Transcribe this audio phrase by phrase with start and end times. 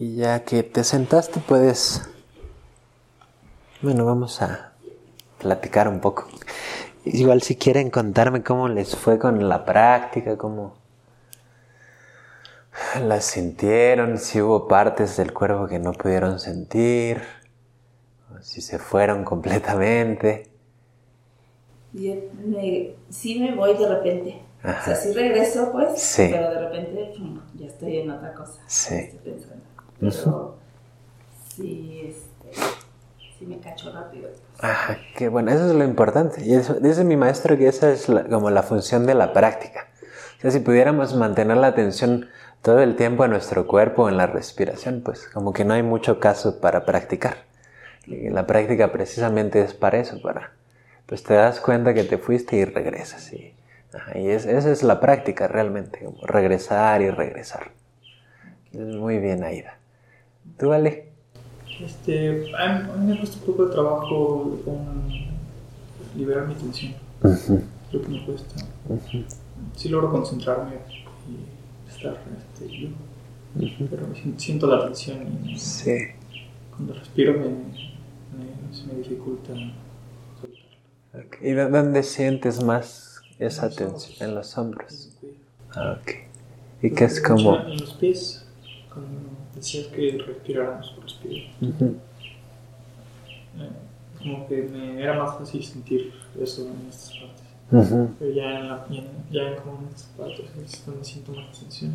[0.00, 2.00] Y ya que te sentaste puedes...
[3.82, 4.72] Bueno, vamos a
[5.38, 6.26] platicar un poco.
[7.04, 10.74] Igual si quieren contarme cómo les fue con la práctica, cómo
[13.06, 17.20] la sintieron, si hubo partes del cuerpo que no pudieron sentir,
[18.40, 20.48] si se fueron completamente.
[21.92, 22.14] Yo
[23.10, 24.42] sí me voy de repente.
[24.64, 27.14] O sea, sí regreso, pues, pero de repente
[27.54, 28.62] ya estoy en otra cosa.
[28.66, 28.94] Sí.
[28.94, 29.69] Estoy pensando.
[30.00, 30.56] Pero
[31.54, 32.62] sí, este,
[33.38, 34.30] sí me cacho rápido.
[34.58, 36.44] Ajá, qué bueno, eso es lo importante.
[36.44, 39.88] Y eso, dice mi maestro que esa es como la función de la práctica.
[40.38, 42.28] O sea, si pudiéramos mantener la atención
[42.62, 46.18] todo el tiempo en nuestro cuerpo, en la respiración, pues como que no hay mucho
[46.18, 47.44] caso para practicar.
[48.06, 50.52] la práctica precisamente es para eso, para,
[51.06, 53.32] pues te das cuenta que te fuiste y regresas.
[53.32, 53.54] Y,
[54.14, 57.72] y esa es la práctica realmente, como regresar y regresar.
[58.72, 59.78] Muy bien, Aida.
[60.58, 61.10] ¿Tú, vale?
[61.80, 65.10] Este, a mí me cuesta un poco de trabajo con
[66.16, 66.94] liberar mi tensión.
[67.92, 68.66] Lo que me cuesta.
[69.76, 70.76] Sí logro concentrarme
[71.28, 72.88] y estar este, yo.
[73.90, 75.96] Pero siento la tensión y sí.
[76.70, 79.52] cuando respiro me, me, se me dificulta
[80.40, 81.38] soltarla.
[81.40, 84.28] ¿Y dónde sientes más esa tensión?
[84.28, 85.16] En los hombros.
[85.74, 86.10] Ah, ok.
[86.82, 87.58] ¿Y qué es como?
[87.58, 88.46] En los pies.
[89.60, 91.50] Decías que respiráramos por los pies.
[94.18, 98.16] como que me era más fácil sentir eso en estas partes.
[98.18, 98.86] Pero ya en, la,
[99.30, 101.92] ya, en como en estas partes es donde siento más tensión.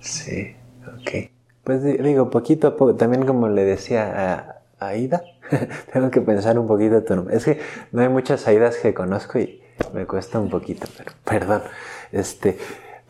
[0.00, 0.54] Sí,
[0.86, 1.30] ok.
[1.64, 5.24] Pues digo, poquito a poco, también como le decía a, Aida,
[5.92, 7.36] tengo que pensar un poquito tu nombre.
[7.36, 7.58] Es que
[7.90, 9.60] no hay muchas Aidas que conozco y
[9.92, 11.62] me cuesta un poquito, pero perdón.
[12.12, 12.56] Este,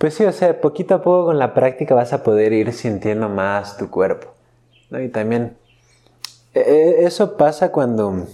[0.00, 3.28] pues sí, o sea, poquito a poco con la práctica vas a poder ir sintiendo
[3.28, 4.32] más tu cuerpo.
[4.90, 5.58] Y también
[6.54, 8.26] e, e, eso pasa cuando...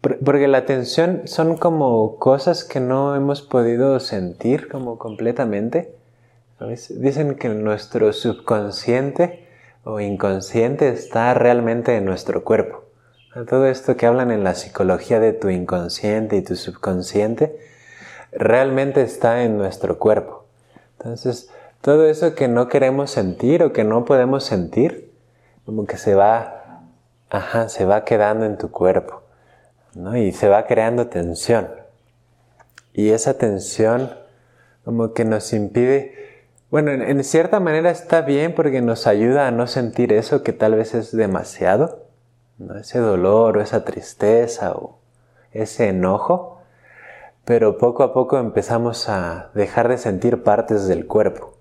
[0.00, 5.94] Porque la atención son como cosas que no hemos podido sentir como completamente.
[6.90, 9.46] Dicen que nuestro subconsciente
[9.84, 12.82] o inconsciente está realmente en nuestro cuerpo.
[13.48, 17.56] Todo esto que hablan en la psicología de tu inconsciente y tu subconsciente
[18.36, 20.44] realmente está en nuestro cuerpo.
[20.98, 21.50] Entonces,
[21.80, 25.12] todo eso que no queremos sentir o que no podemos sentir,
[25.66, 26.82] como que se va,
[27.30, 29.22] ajá, se va quedando en tu cuerpo,
[29.94, 30.16] ¿no?
[30.16, 31.68] Y se va creando tensión.
[32.92, 34.10] Y esa tensión
[34.84, 36.14] como que nos impide,
[36.70, 40.74] bueno, en, cierta manera está bien porque nos ayuda a no sentir eso que tal
[40.74, 42.06] vez es demasiado,
[42.58, 42.78] ¿no?
[42.78, 44.98] ese dolor o esa tristeza o
[45.52, 46.53] ese enojo
[47.44, 51.54] pero poco a poco empezamos a dejar de sentir partes del cuerpo.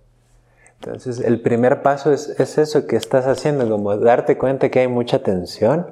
[0.80, 5.24] Entonces el primer paso es, eso que estás haciendo, como darte cuenta que hay mucha
[5.24, 5.88] tensión,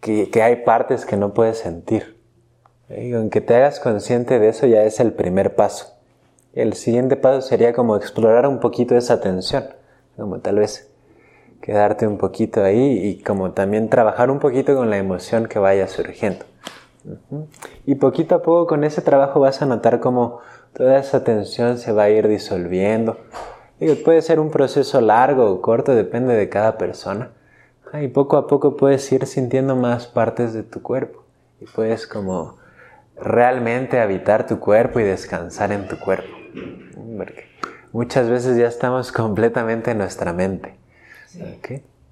[0.00, 2.16] que, hay partes que no puedes sentir.
[2.88, 5.94] Y aunque te hagas consciente de eso ya es el primer paso.
[6.54, 9.64] El siguiente paso sería como explorar un poquito esa tensión,
[10.16, 10.90] como tal vez
[11.60, 15.86] quedarte un poquito ahí y como también trabajar un poquito con la emoción que vaya
[15.86, 16.47] surgiendo.
[17.86, 20.40] Y poquito a poco con ese trabajo vas a notar cómo
[20.72, 23.18] toda esa tensión se va a ir disolviendo.
[24.04, 27.30] puede ser un proceso largo o corto, depende de cada persona.
[27.94, 31.24] Y poco a poco puedes ir sintiendo más partes de tu cuerpo.
[31.60, 32.56] Y puedes como
[33.16, 36.36] realmente habitar tu cuerpo y descansar en tu cuerpo.
[37.92, 40.76] muchas veces ya estamos completamente en nuestra mente.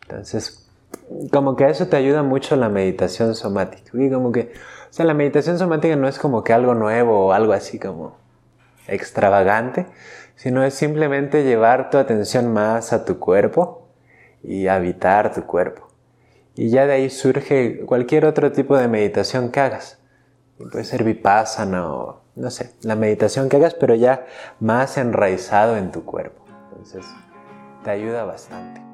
[0.02, 0.66] Entonces,
[1.32, 3.90] como que a eso te ayuda mucho la meditación somática.
[3.94, 4.53] Y como que
[4.88, 8.16] o sea, la meditación somática no es como que algo nuevo o algo así como
[8.88, 9.86] extravagante,
[10.36, 13.88] sino es simplemente llevar tu atención más a tu cuerpo
[14.42, 15.88] y habitar tu cuerpo.
[16.54, 19.98] Y ya de ahí surge cualquier otro tipo de meditación que hagas.
[20.59, 24.27] Puede ser vipassana o no sé, la meditación que hagas, pero ya
[24.60, 26.44] más enraizado en tu cuerpo.
[26.71, 27.06] Entonces,
[27.83, 28.85] te ayuda bastante.